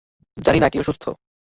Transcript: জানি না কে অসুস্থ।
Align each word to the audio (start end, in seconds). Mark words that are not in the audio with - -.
জানি 0.37 0.59
না 0.59 0.67
কে 0.69 0.77
অসুস্থ। 0.79 1.03